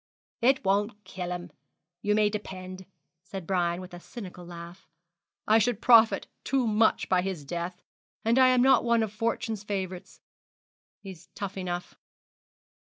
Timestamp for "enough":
11.55-11.95